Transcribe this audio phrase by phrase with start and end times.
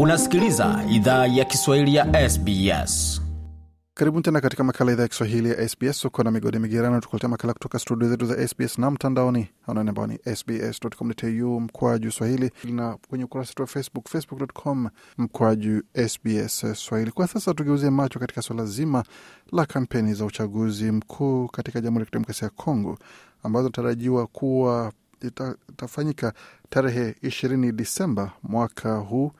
[0.00, 3.22] Unasikiliza idhaa ya Kiswahili ya SBS.
[3.94, 6.04] Karibuni tena katika makala idhaa ya Kiswahili ya SBS.
[6.04, 10.06] Uko na migodi migerano, tukuletea makala kutoka studio zetu za SBS na mtandaoni anaone ambao
[10.06, 14.88] ni sbs.com.au mkwaju swahili na kwenye ukurasa wetu wa Facebook, facebook.com
[15.18, 17.10] mkwaju SBS Swahili.
[17.10, 19.04] Kwa sasa tugeuzie macho katika suala zima
[19.52, 22.98] la kampeni za uchaguzi mkuu katika Jamhuri ya Kidemokrasia ya Kongo
[23.42, 24.92] ambazo inatarajiwa kuwa
[25.68, 26.32] itafanyika
[26.70, 29.32] tarehe ishirini Disemba mwaka huu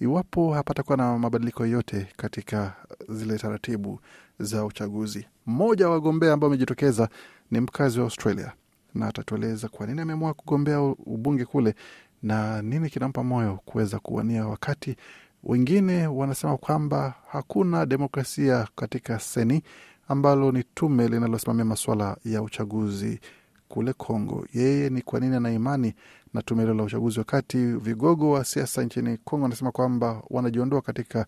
[0.00, 2.72] iwapo hapatakuwa na mabadiliko yote katika
[3.08, 4.00] zile taratibu
[4.38, 5.26] za uchaguzi.
[5.46, 7.08] Mmoja wa wagombea ambao amejitokeza
[7.50, 8.52] ni mkazi wa Australia
[8.94, 11.74] na atatueleza kwa nini ameamua kugombea ubunge kule
[12.22, 14.96] na nini kinampa moyo kuweza kuwania, wakati
[15.44, 19.62] wengine wanasema kwamba hakuna demokrasia katika seni
[20.08, 23.20] ambalo ni tume linalosimamia masuala ya uchaguzi
[23.68, 24.46] kule Kongo.
[24.54, 25.94] Yeye ni kwa nini ana imani
[26.34, 31.26] na tume hilo la uchaguzi, wakati vigogo wa siasa nchini Kongo wanasema kwamba wanajiondoa katika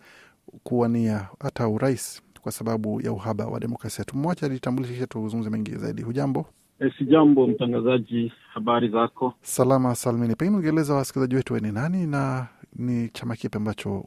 [0.62, 4.05] kuwania hata urais kwa sababu ya uhaba wa demokrasia.
[4.05, 6.02] Tumwache alitambulisha, tuzungumze mengi zaidi.
[6.02, 6.47] Hujambo?
[6.80, 9.34] E, si jambo mtangazaji, habari zako?
[9.42, 10.34] Salama salmini.
[10.36, 12.46] Pengine ungeeleza wasikilizaji wetu we ni nani na
[12.77, 14.05] ni chama kipi ambacho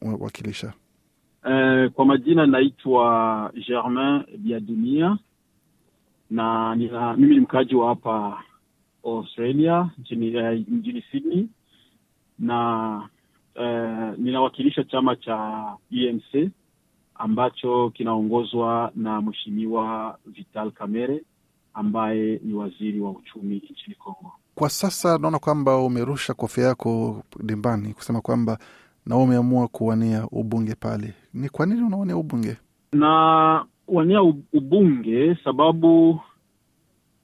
[0.00, 0.72] unawakilisha?
[1.50, 5.18] E, kwa majina naitwa Germain Biadunia
[6.30, 8.42] na nina, mimi ni mkaaji wa hapa
[9.04, 11.48] Australia nchini, uh, mjini Sydney
[12.38, 12.96] na
[13.56, 16.50] uh, ninawakilisha chama cha UMC
[17.14, 21.22] ambacho kinaongozwa na Mheshimiwa Vital Kamerhe
[21.74, 24.32] ambaye ni waziri wa uchumi nchini Kongo.
[24.54, 28.58] Kwa sasa naona kwamba umerusha kofia yako dimbani kusema kwamba
[29.06, 31.14] na umeamua kuwania ubunge pale.
[31.34, 32.56] Ni kwa nini unawania ubunge?
[32.92, 36.20] Na wania ubunge sababu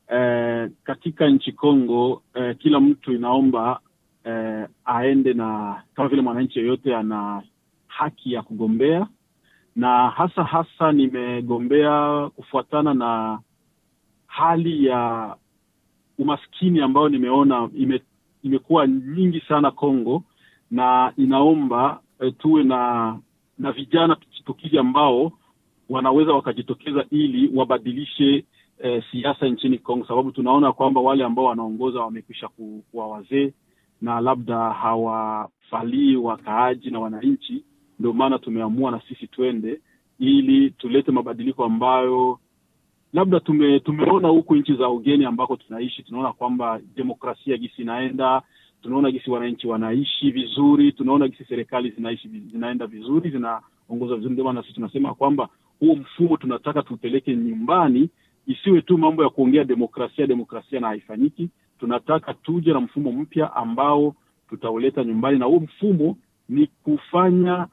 [0.08, 3.80] eh, katika nchi Kongo eh, kila mtu inaomba
[4.24, 7.42] eh, aende na kama vile mwananchi yeyote ana
[7.86, 9.06] haki ya kugombea,
[9.76, 13.38] na hasa hasa nimegombea kufuatana na
[14.26, 15.34] hali ya
[16.18, 18.00] umaskini ambayo nimeona ime,
[18.42, 20.22] imekuwa nyingi sana Kongo,
[20.70, 23.18] na inaomba eh, tuwe na
[23.58, 25.32] na vijana tukitukizi ambao
[25.88, 28.44] wanaweza wakajitokeza ili wabadilishe
[28.80, 33.52] eh, siasa nchini Kongo, sababu tunaona kwamba wale ambao wanaongoza wamekwisha kuwa wazee
[34.02, 37.64] na labda hawafalii wakaaji na wananchi.
[37.98, 39.80] Ndio maana tumeamua na sisi twende
[40.18, 42.38] ili tulete mabadiliko ambayo
[43.12, 48.42] labda tume, tumeona huku nchi za ugeni ambako tunaishi, tunaona kwamba demokrasia gisi inaenda,
[48.82, 54.32] tunaona gisi wananchi wanaishi vizuri, tunaona gisi serikali zinaishi zinaenda vizuri, zinaongoza vizuri.
[54.32, 55.48] Ndio maana sisi tunasema kwamba
[55.80, 58.10] huo mfumo tunataka tupeleke nyumbani,
[58.48, 61.48] isiwe tu mambo ya kuongea demokrasia demokrasia na haifanyiki.
[61.80, 64.14] Tunataka tuje na mfumo mpya ambao
[64.48, 66.16] tutauleta nyumbani, na huo mfumo
[66.48, 67.66] ni kufanya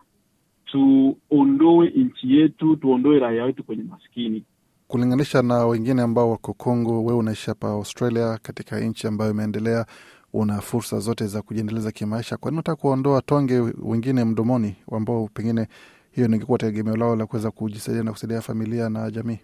[0.65, 4.43] tuondoe nchi yetu, tuondoe raia wetu kwenye maskini
[4.87, 7.03] kulinganisha na wengine ambao wako Kongo.
[7.03, 9.85] Wewe unaishi hapa Australia, katika nchi ambayo imeendelea,
[10.33, 12.37] una fursa zote za kujiendeleza kimaisha.
[12.37, 15.67] Kwa nini unataka kuondoa tonge wengine mdomoni, ambao pengine
[16.11, 19.39] hiyo ningekuwa tegemeo lao la kuweza kujisaidia na kusaidia familia na jamii?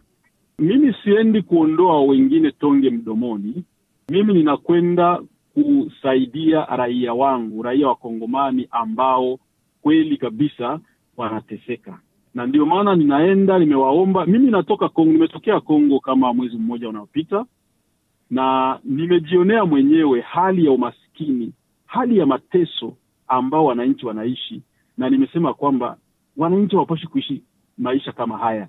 [0.60, 3.64] Mimi siendi kuondoa wengine tonge mdomoni,
[4.10, 5.22] mimi ninakwenda
[5.54, 9.40] kusaidia raia wangu, raia wa Kongomani ambao
[9.82, 10.80] kweli kabisa
[11.18, 12.00] wanateseka
[12.34, 14.26] na ndio maana ninaenda, nimewaomba.
[14.26, 17.46] Mimi natoka Kongo, nimetokea Kongo kama mwezi mmoja unaopita,
[18.30, 21.54] na nimejionea mwenyewe hali ya umaskini,
[21.86, 22.94] hali ya mateso
[23.28, 24.62] ambao wananchi wanaishi,
[24.98, 25.98] na nimesema kwamba
[26.38, 27.44] wananchi hawapashi kuishi
[27.78, 28.68] maisha kama haya.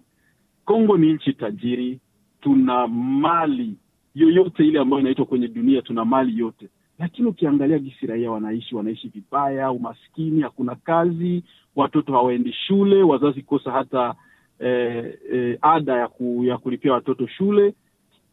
[0.65, 1.99] Kongo ni nchi tajiri,
[2.41, 3.75] tuna mali
[4.15, 6.69] yoyote ile ambayo inaitwa kwenye dunia, tuna mali yote,
[6.99, 11.43] lakini ukiangalia gisi raia wanaishi, wanaishi vibaya, umaskini, hakuna kazi,
[11.77, 14.15] watoto hawaendi shule, wazazi kosa hata
[14.59, 17.75] eh, eh, ada ya, ku, ya kulipia watoto shule.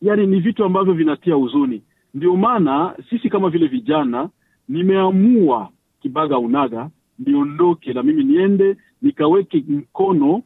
[0.01, 1.81] Yani ni vitu ambavyo vinatia huzuni.
[2.13, 4.29] Ndio maana sisi kama vile vijana,
[4.69, 5.69] nimeamua
[6.01, 6.89] kibaga unaga
[7.19, 10.43] niondoke na mimi niende nikaweke mkono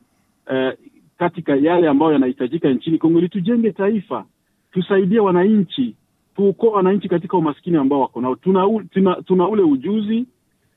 [0.51, 0.77] eh,
[1.23, 4.25] katika yale ambayo yanahitajika nchini Kongo ili tujenge taifa,
[4.71, 5.95] tusaidie wananchi,
[6.35, 8.35] tuokoe wananchi katika umaskini ambao wako nao.
[8.35, 10.25] Tuna, tuna, tuna ule ujuzi,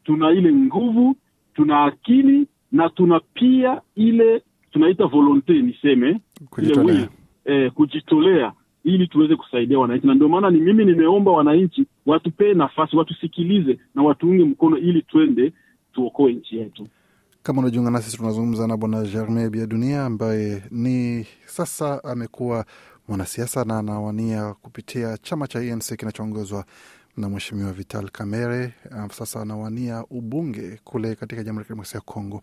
[0.04, 1.16] tuna ile nguvu,
[1.54, 6.20] tuna akili na tuna pia ile tunaita volonte, niseme
[6.50, 6.94] Kujitolea.
[6.94, 7.08] ile
[7.46, 8.52] will, eh, kujitolea
[8.84, 14.02] ili tuweze kusaidia wananchi, na ndio maana ni mimi nimeomba wananchi watupee nafasi, watusikilize na
[14.02, 15.52] watuunge mkono ili twende
[15.92, 16.86] tuokoe nchi yetu.
[17.46, 22.64] Kama unajiunga nasi, tunazungumza na Bwana Germain Biadunia ambaye ni sasa amekuwa
[23.08, 26.64] mwanasiasa na anawania kupitia chama cha ANC kinachoongozwa
[27.16, 28.72] na Mheshimiwa Vital Kamerhe.
[29.18, 32.40] Sasa anawania ubunge kule katika Jamhuri ya Kidemokrasia ya Kongo.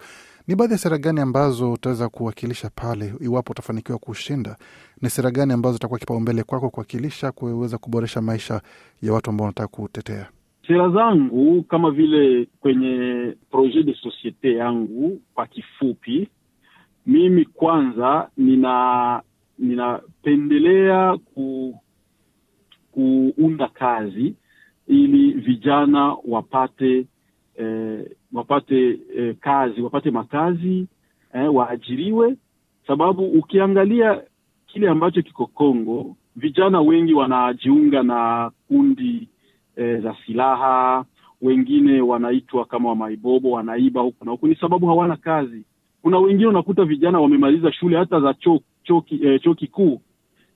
[0.47, 4.55] Ni baadhi ya sera gani ambazo utaweza kuwakilisha pale iwapo utafanikiwa kushinda?
[5.01, 8.61] Ni sera gani ambazo itakuwa kipaumbele kwako kuwakilisha, kuweza kuboresha maisha
[9.01, 10.27] ya watu ambao wanataka kutetea?
[10.67, 16.27] Sera zangu kama vile kwenye projet de societe yangu, kwa kifupi,
[17.05, 19.21] mimi kwanza nina
[19.59, 21.79] ninapendelea ku,
[22.91, 24.35] kuunda kazi
[24.87, 27.05] ili vijana wapate
[27.55, 30.87] eh, wapate eh, kazi wapate makazi
[31.33, 32.35] eh, waajiriwe,
[32.87, 34.21] sababu ukiangalia
[34.67, 39.27] kile ambacho kiko Kongo, vijana wengi wanajiunga na kundi
[39.75, 41.05] eh, za silaha,
[41.41, 45.63] wengine wanaitwa kama wamaibobo, wanaiba huku na huku, ni sababu hawana kazi.
[46.01, 48.61] Kuna wengine unakuta vijana wamemaliza shule hata za chuo
[49.23, 50.01] eh, chuo kikuu,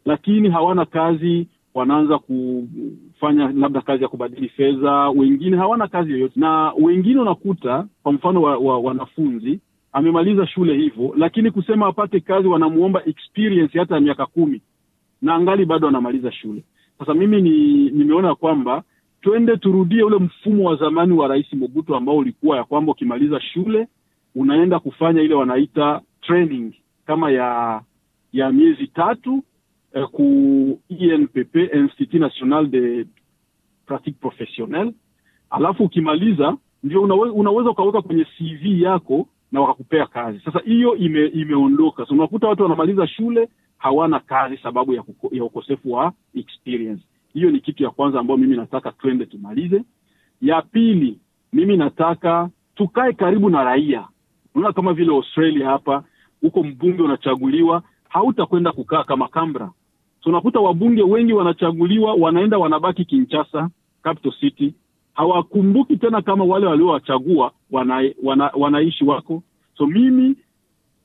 [0.05, 6.73] lakini hawana kazi wanaanza kufanya labda kazi ya kubadili fedha, wengine hawana kazi yoyote, na
[6.81, 9.59] wengine unakuta kwa mfano wa, wa, wanafunzi
[9.93, 14.61] amemaliza shule hivyo, lakini kusema apate kazi wanamuomba experience hata ya miaka kumi
[15.21, 16.63] na angali bado anamaliza shule.
[16.99, 18.83] Sasa mimi ni, nimeona kwamba
[19.21, 23.87] twende turudie ule mfumo wa zamani wa Rais Mobutu ambao ulikuwa ya kwamba ukimaliza shule
[24.35, 26.73] unaenda kufanya ile wanaita training
[27.05, 27.81] kama ya
[28.33, 29.43] ya miezi tatu
[30.11, 33.05] ku INPP Institut National de
[33.85, 34.93] Pratique Professionnelle,
[35.49, 40.39] alafu ukimaliza ndio unawe, unaweza ukaweka kwenye CV yako na wakakupea kazi.
[40.45, 42.05] Sasa hiyo ime, imeondoka.
[42.05, 47.03] So unakuta watu wanamaliza shule hawana kazi sababu ya, kuko, ya ukosefu wa experience.
[47.37, 49.83] Hiyo ni kitu ya kwanza ambayo mimi nataka twende tumalize.
[50.41, 51.19] Ya pili,
[51.53, 54.07] mimi nataka tukae karibu na raia.
[54.55, 56.03] Unaona kama vile Australia hapa,
[56.41, 59.71] huko mbunge unachaguliwa, hautakwenda kukaa kama Canberra
[60.21, 63.69] tunakuta wabunge wengi wanachaguliwa, wanaenda wanabaki Kinshasa,
[64.03, 64.73] capital city,
[65.13, 69.43] hawakumbuki tena kama wale waliowachagua wana, wana, wanaishi wako.
[69.77, 70.35] So mimi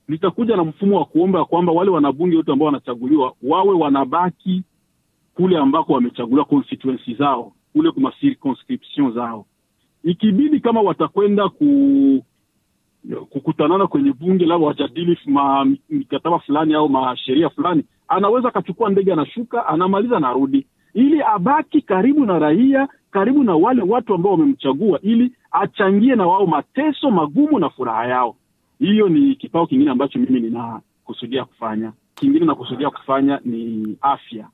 [0.08, 4.62] nitakuja na mfumo wa kuomba ya kwamba wale wanabunge wote ambao wanachaguliwa wawe wanabaki
[5.34, 9.46] kule ambako wamechaguliwa constituency zao, kule kuma circonscription zao.
[10.04, 12.24] Ikibidi kama watakwenda ku
[13.30, 15.18] kukutanana kwenye bunge labda wajadili
[15.90, 22.38] mikataba fulani au masheria fulani, anaweza akachukua ndege, anashuka, anamaliza, anarudi, ili abaki karibu na
[22.38, 28.06] raia, karibu na wale watu ambao wamemchagua, ili achangie na wao mateso magumu na furaha
[28.06, 28.36] yao.
[28.78, 31.92] Hiyo ni kipao kingine ambacho mimi ninakusudia kufanya.
[32.14, 34.48] Kingine nakusudia kufanya ni afya.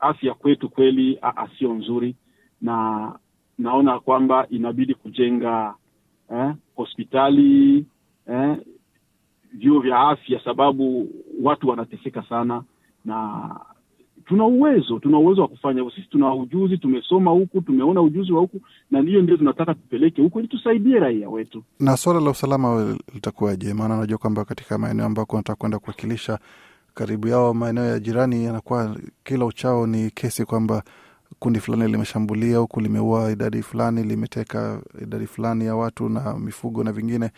[0.00, 2.14] Afya kwetu kweli asio nzuri,
[2.60, 3.12] na
[3.58, 5.74] naona kwamba inabidi kujenga
[6.34, 7.84] eh, hospitali
[8.32, 8.56] eh,
[9.52, 11.08] vyuo vya afya, sababu
[11.42, 12.62] watu wanateseka sana,
[13.04, 13.40] na
[14.26, 15.90] tuna uwezo tuna uwezo wa kufanya.
[15.94, 18.60] Sisi tuna ujuzi, tumesoma huku, tumeona ujuzi wa huku,
[18.90, 21.62] na ndiyo ndio tunataka tupeleke huku ili tusaidie raia wetu.
[21.80, 23.74] Na swala la usalama litakuwaje?
[23.74, 26.38] Maana najua kwamba katika maeneo ambako nataka kwenda kuwakilisha,
[26.94, 30.82] karibu yao maeneo ya jirani, yanakuwa kila uchao ni kesi kwamba
[31.38, 36.92] kundi fulani limeshambulia huku, limeua idadi fulani, limeteka idadi fulani ya watu na mifugo na
[36.92, 37.30] vingine.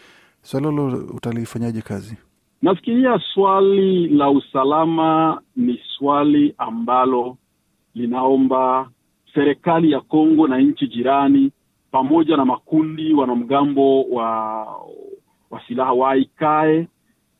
[0.42, 2.16] Swali hilo utalifanyaje kazi?
[2.62, 7.36] Nafikiria swali la usalama ni swali ambalo
[7.94, 8.90] linaomba
[9.34, 11.52] serikali ya Kongo na nchi jirani
[11.90, 14.62] pamoja na makundi wanamgambo wa
[15.50, 16.88] wa silaha waikae,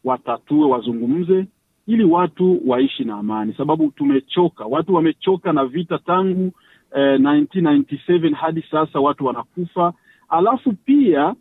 [0.05, 1.47] watatue, wazungumze
[1.87, 4.65] ili watu waishi na amani, sababu tumechoka.
[4.65, 6.53] Watu wamechoka na vita tangu
[6.97, 9.93] eh, 1997 hadi sasa, watu wanakufa.
[10.29, 11.35] Alafu pia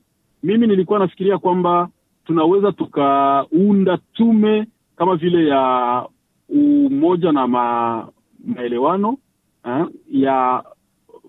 [0.43, 1.89] mimi nilikuwa nafikiria kwamba
[2.25, 6.05] tunaweza tukaunda tume kama vile ya
[6.49, 8.07] umoja na ma,
[8.45, 9.17] maelewano
[9.65, 10.63] eh, ya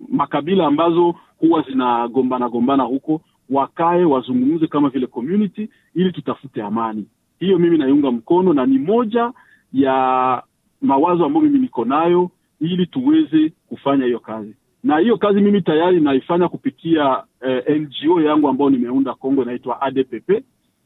[0.08, 7.06] makabila ambazo huwa zinagombana gombana huko, wakae wazungumze kama vile community, ili tutafute amani.
[7.42, 9.32] Hiyo mimi naiunga mkono na ni moja
[9.72, 10.42] ya
[10.82, 12.30] mawazo ambayo mimi niko nayo
[12.60, 18.48] ili tuweze kufanya hiyo kazi, na hiyo kazi mimi tayari naifanya kupitia eh, NGO yangu
[18.48, 20.44] ambayo nimeunda Kongo, inaitwa ADPP,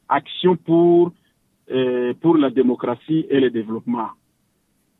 [0.09, 1.13] Action pour
[1.69, 4.09] eh, pour la démocratie et le développement.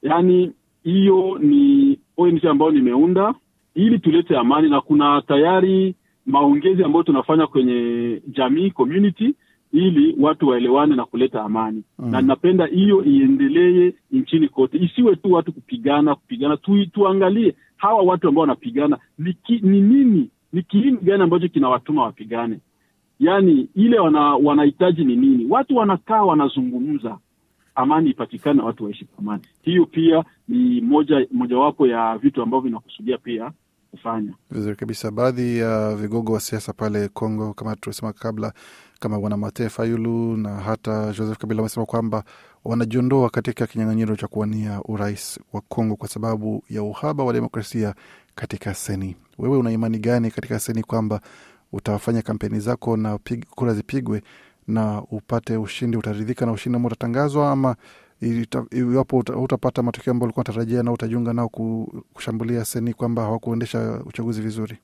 [0.03, 0.53] Yaani
[0.85, 3.35] hiyo ni ONG ambayo nimeunda
[3.75, 5.95] ili tulete amani, na kuna tayari
[6.27, 9.35] maongezi ambayo tunafanya kwenye jamii community
[9.77, 12.11] ili watu waelewane na kuleta amani mm.
[12.11, 18.29] Na napenda hiyo iendelee nchini kote, isiwe tu watu kupigana kupigana tu, tuangalie hawa watu
[18.29, 22.59] ambao wanapigana ni, nini ni kiini gani ambacho kinawatuma wapigane,
[23.21, 25.47] yaani ile wana, wanahitaji ni nini?
[25.51, 27.19] Watu wanakaa wanazungumza,
[27.75, 29.43] amani ipatikane na watu waishi kwa amani.
[29.63, 33.53] Hiyo pia ni moja mojawapo ya vitu ambavyo vinakusudia pia
[33.97, 35.11] kufanya vizuri kabisa.
[35.11, 38.53] Baadhi ya uh, vigogo wa siasa pale Kongo kama tulisema kabla,
[39.01, 42.25] kama bwana Mate Fayulu na hata Joseph Kabila wamesema kwamba
[42.65, 47.95] wanajiondoa katika kinyang'anyiro cha kuwania urais wa Kongo kwa sababu ya uhaba wa demokrasia
[48.35, 49.17] katika seni.
[49.39, 51.21] Wewe una imani gani katika seni kwamba
[51.73, 54.23] utafanya kampeni zako na pig, kura zipigwe
[54.69, 55.97] na upate ushindi?
[55.97, 57.77] Utaridhika na ushindi ambao utatangazwa, ama
[58.73, 61.49] iwapo utapata matokeo ambayo ulikuwa unatarajia na utajiunga nao
[62.15, 64.77] kushambulia seni kwamba hawakuendesha uchaguzi vizuri?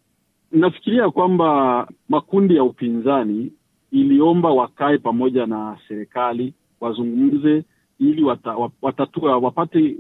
[0.53, 3.53] Nafikiria kwamba makundi ya upinzani
[3.91, 7.65] iliomba wakae pamoja na serikali wazungumze,
[7.99, 9.97] ili wata, watatua wapate,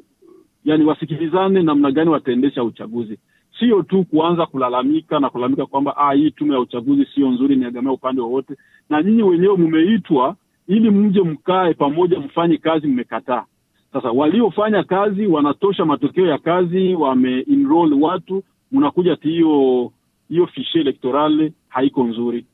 [0.64, 3.18] yani wasikilizane namna gani wataendesha uchaguzi,
[3.58, 7.92] sio tu kuanza kulalamika na kulalamika kwamba ah, hii tume ya uchaguzi sio nzuri, niagamia
[7.92, 8.54] upande wowote,
[8.90, 10.36] na nyinyi wenyewe mmeitwa
[10.68, 13.44] ili mje mkae pamoja mfanye kazi, mmekataa.
[13.92, 18.42] Sasa waliofanya kazi wanatosha matokeo ya kazi, wameenroll watu,
[18.72, 19.92] mnakuja ti hiyo
[20.28, 22.46] hiyo fishe elektorale haiko nzuri,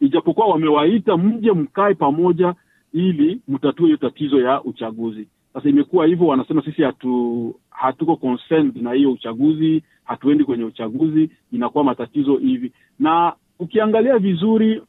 [0.00, 2.54] ijapokuwa wamewaita mje mkae pamoja
[2.92, 5.28] ili mtatue hiyo tatizo ya uchaguzi.
[5.52, 11.84] Sasa imekuwa hivyo, wanasema sisi hatu hatuko concerned na hiyo uchaguzi, hatuendi kwenye uchaguzi, inakuwa
[11.84, 12.72] matatizo hivi.
[12.98, 14.82] Na ukiangalia vizuri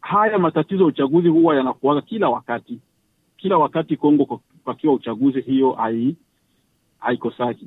[0.00, 2.78] haya matatizo ya uchaguzi huwa yanakuaga kila wakati,
[3.36, 6.16] kila wakati Kongo pakiwa uchaguzi, hiyo hai
[6.98, 7.66] haikosaki.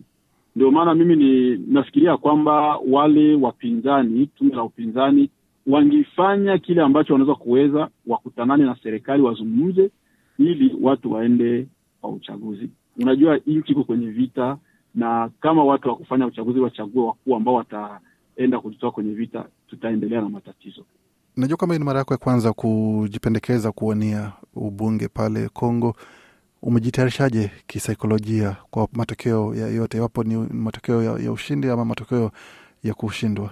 [0.55, 5.29] Ndio maana mimi ni nafikiria kwamba wale wapinzani, tume la upinzani
[5.67, 9.91] wangifanya kile ambacho wanaweza kuweza, wakutanane na serikali, wazungumze
[10.39, 11.67] ili watu waende
[12.01, 12.69] kwa uchaguzi.
[13.01, 14.57] Unajua nchi iko kwenye vita,
[14.95, 20.29] na kama watu wa kufanya uchaguzi wachague wakuu ambao wataenda kujitoa kwenye vita, tutaendelea na
[20.29, 20.85] matatizo.
[21.37, 25.95] Najua kwamba ni mara yako ya kwanza kujipendekeza kuwania ubunge pale Kongo.
[26.61, 32.31] Umejitayarishaje kisaikolojia kwa matokeo ya yote, iwapo ni matokeo ya, ya ushindi ama matokeo
[32.83, 33.49] ya kushindwa?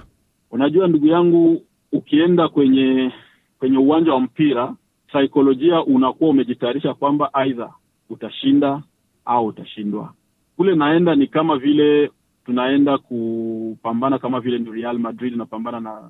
[0.52, 3.12] Unajua ndugu yangu, ukienda kwenye
[3.60, 4.76] kwenye uwanja wa mpira,
[5.14, 7.74] saikolojia unakuwa umejitayarisha kwamba aidha
[8.10, 8.84] utashinda
[9.26, 10.14] au utashindwa.
[10.58, 12.12] Kule naenda ni kama vile
[12.46, 16.10] tunaenda kupambana, kama vile ni Real Madrid inapambana na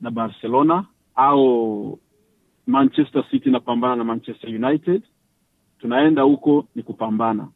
[0.00, 0.84] na Barcelona
[1.14, 1.98] au
[2.66, 5.02] Manchester City inapambana na Manchester United.
[5.78, 7.48] Tunaenda huko ni kupambana.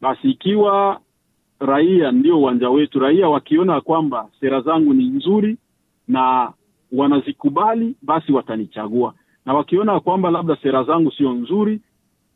[0.00, 1.00] Basi ikiwa
[1.60, 5.56] raia ndio uwanja wetu, raia wakiona kwamba sera zangu ni nzuri
[6.08, 6.52] na
[6.92, 9.14] wanazikubali, basi watanichagua,
[9.46, 11.80] na wakiona kwamba labda sera zangu sio nzuri,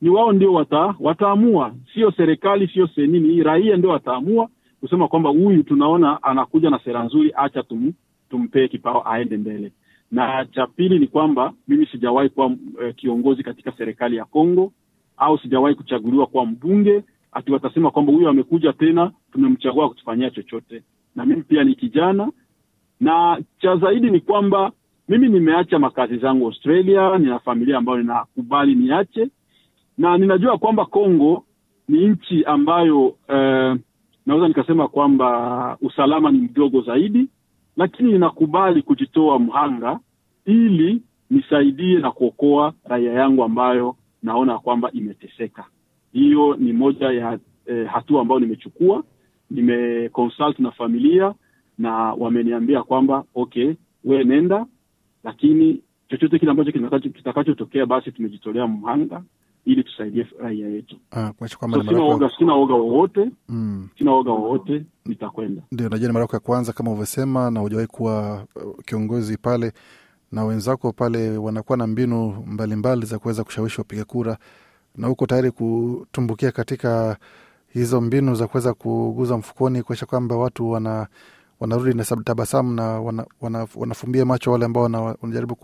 [0.00, 4.48] ni wao ndio wata, wataamua, sio serikali, sio senini, raia ndio wataamua
[4.80, 7.92] kusema kwamba huyu tunaona anakuja na sera nzuri, acha tum,
[8.30, 9.72] tumpee kipao aende mbele.
[10.10, 14.72] Na cha pili ni kwamba mimi sijawahi kuwa e, kiongozi katika serikali ya Kongo
[15.16, 17.02] au sijawahi kuchaguliwa kuwa mbunge,
[17.32, 20.82] ati watasema kwamba huyo amekuja tena tumemchagua kutufanyia chochote.
[21.16, 22.30] Na mimi pia ni kijana,
[23.00, 24.72] na cha zaidi ni kwamba
[25.08, 29.28] mimi nimeacha makazi zangu Australia, nina familia ambayo ninakubali niache,
[29.98, 31.44] na ninajua kwamba Kongo
[31.88, 33.76] ni nchi ambayo eh,
[34.26, 37.28] naweza nikasema kwamba usalama ni mdogo zaidi,
[37.76, 40.00] lakini ninakubali kujitoa mhanga
[40.44, 45.64] ili nisaidie na kuokoa raia yangu ambayo naona kwamba imeteseka.
[46.12, 49.04] Hiyo ni moja ya eh, hatua ambayo nimechukua.
[49.50, 51.34] Nimeconsult na familia
[51.78, 54.66] na wameniambia kwamba okay, we nenda,
[55.24, 56.72] lakini chochote kile ambacho
[57.10, 59.22] kitakachotokea, basi tumejitolea mhanga
[59.64, 60.96] ili tusaidie raia yetu.
[61.10, 61.48] Ah, So,
[61.82, 63.88] sina oga, sina oga wowote mm.
[63.98, 65.62] sina oga wowote, nitakwenda.
[65.72, 69.72] Ndio, najua ni mara yako ya kwanza kama ulivyosema, na hujawahi kuwa uh, kiongozi pale,
[70.32, 74.38] na wenzako pale wanakuwa na mbinu mbalimbali mbali za kuweza kushawishi wapiga kura,
[74.96, 77.16] na uko tayari kutumbukia katika
[77.68, 81.06] hizo mbinu za kuweza kuguza mfukoni, kuakisha kwamba watu wana
[81.60, 84.82] wanarudi na tabasamu na wana, wana, wanafumbia macho wale ambao
[85.22, 85.56] wanajaribu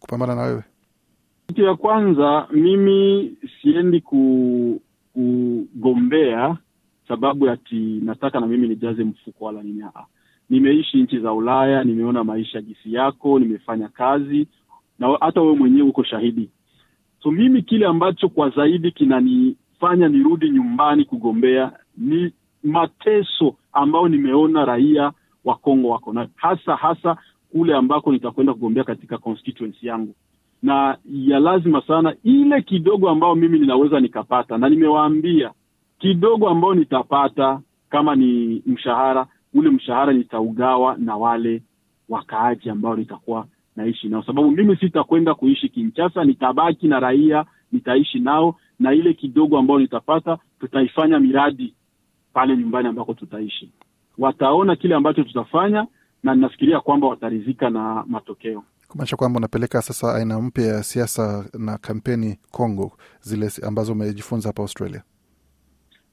[0.00, 0.62] kupambana na wewe.
[1.46, 4.80] Kitu ya kwanza, mimi siendi ku,
[5.12, 6.56] kugombea
[7.08, 7.74] sababu ati
[8.04, 9.84] nataka na mimi nijaze mfuko wala nini.
[10.50, 14.46] Nimeishi nchi za Ulaya, nimeona maisha jinsi yako, nimefanya kazi
[14.98, 16.50] na hata wewe mwenyewe uko shahidi.
[17.22, 25.12] So mimi kile ambacho kwa zaidi kinanifanya nirudi nyumbani kugombea ni mateso ambayo nimeona raia
[25.44, 27.16] wa Kongo wako nayo, hasa hasa
[27.52, 30.14] kule ambako nitakwenda kugombea katika constituency yangu
[30.62, 35.50] na ya lazima sana ile kidogo ambayo mimi ninaweza nikapata, na nimewaambia
[35.98, 37.60] kidogo ambayo nitapata
[37.90, 41.62] kama ni mshahara, ule mshahara nitaugawa na wale
[42.08, 43.46] wakaaji ambao nitakuwa
[43.76, 49.58] naishi nao, sababu mimi sitakwenda kuishi Kinshasa, nitabaki na raia, nitaishi nao na ile kidogo
[49.58, 51.74] ambayo nitapata tutaifanya miradi
[52.32, 53.70] pale nyumbani ambako tutaishi.
[54.18, 55.86] Wataona kile ambacho tutafanya,
[56.22, 58.64] na ninafikiria kwamba wataridhika na matokeo.
[58.96, 64.62] Kumaanisha kwamba unapeleka sasa aina mpya ya siasa na kampeni Congo, zile ambazo umejifunza hapa
[64.62, 65.02] Australia.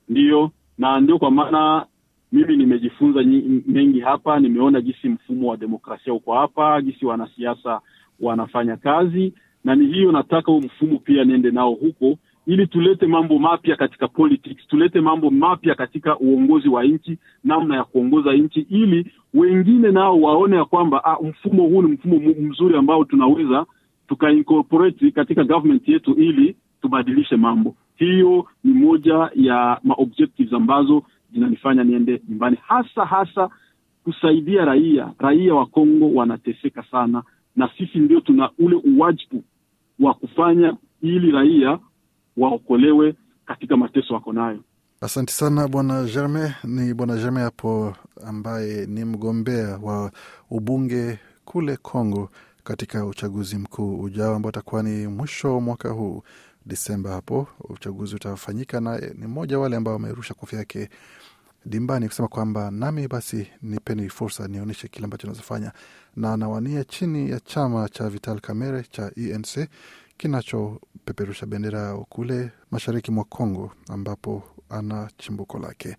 [0.09, 1.85] Ndiyo, na ndio kwa maana
[2.31, 3.19] mimi nimejifunza
[3.67, 4.39] mengi hapa.
[4.39, 7.81] Nimeona jinsi mfumo wa demokrasia uko hapa, jinsi wanasiasa
[8.19, 13.39] wanafanya kazi, na ni hiyo nataka huu mfumo pia niende nao huko, ili tulete mambo
[13.39, 19.11] mapya katika politics, tulete mambo mapya katika uongozi wa nchi, namna ya kuongoza nchi, ili
[19.33, 23.65] wengine nao waone ya kwamba ah, mfumo huu ni mfumo mzuri ambao tunaweza
[24.07, 27.75] tukaincorporate katika government yetu ili tubadilishe mambo.
[27.95, 33.49] Hiyo ni moja ya maobjectives ambazo zinanifanya niende nyumbani, hasa hasa
[34.03, 35.13] kusaidia raia.
[35.19, 37.23] Raia wa Kongo wanateseka sana,
[37.55, 39.43] na sisi ndio tuna ule uwajibu
[39.99, 41.79] wa kufanya ili raia
[42.37, 44.59] waokolewe katika mateso wako nayo.
[45.01, 46.51] Asante sana bwana Germain.
[46.63, 50.11] Ni bwana Germain hapo ambaye ni mgombea wa
[50.49, 52.29] ubunge kule Congo
[52.63, 56.23] katika uchaguzi mkuu ujao ambao utakuwa ni mwisho wa mwaka huu
[56.65, 57.09] Disemba.
[57.09, 60.89] Hapo uchaguzi utafanyika, na ni mmoja wale ambao wamerusha kofia yake
[61.65, 65.71] dimbani kusema kwamba nami basi nipeni fursa nionyeshe kile ambacho nazofanya,
[66.15, 69.69] na anawania chini ya chama cha Vital Kamerhe cha ENC
[70.23, 75.97] kinachopeperusha bendera kule mashariki mwa Congo ambapo ana chimbuko lake.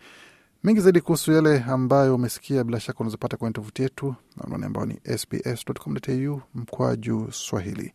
[0.64, 4.14] Mengi zaidi kuhusu yale ambayo umesikia, bila shaka unazopata kwenye tovuti yetu
[4.44, 7.92] anwani ambao ni sbs.com.au mkwaju Swahili.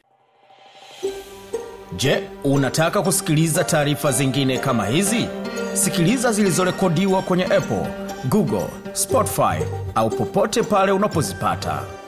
[1.96, 5.28] Je, unataka kusikiliza taarifa zingine kama hizi?
[5.74, 7.88] Sikiliza zilizorekodiwa kwenye Apple,
[8.30, 9.64] Google, Spotify
[9.96, 11.99] au popote pale unapozipata.